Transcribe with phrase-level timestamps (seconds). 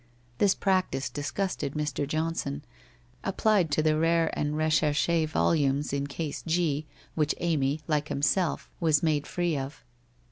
[0.39, 2.07] This practice dis gusted Mr.
[2.07, 2.65] Johnson,
[3.23, 9.03] applied to the rare and recherche volumes in Case G, which Amy, like himself, was
[9.03, 9.83] made free of.